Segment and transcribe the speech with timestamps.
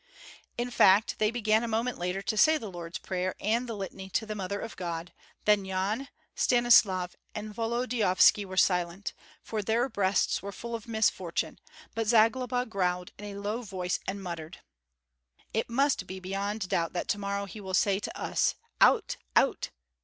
[0.57, 4.09] In fact they began a moment later to say the Lord's Prayer and the litany
[4.13, 5.13] to the Mother of God;
[5.45, 11.59] then Yan, Stanislav, and Volodyovski were silent, for their breasts were full of misfortune,
[11.93, 14.61] but Zagloba growled in a low voice and muttered,
[15.53, 19.69] "It must be beyond doubt that to morrow he will say to us, aut, _aut!